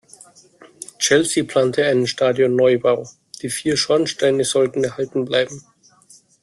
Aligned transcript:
Chelsea 0.97 1.43
plante 1.43 1.85
einen 1.85 2.07
Stadion-Neubau; 2.07 3.07
die 3.43 3.51
vier 3.51 3.77
Schornsteine 3.77 4.43
sollten 4.43 4.83
erhalten 4.83 5.25
bleiben. 5.25 5.63